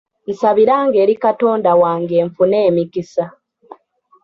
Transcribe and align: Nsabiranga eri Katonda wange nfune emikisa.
Nsabiranga 0.29 0.95
eri 1.03 1.13
Katonda 1.23 1.71
wange 1.81 2.17
nfune 2.27 2.57
emikisa. 2.69 3.25